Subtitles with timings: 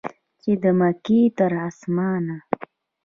[0.41, 2.37] چې د مځکې تر اسمانه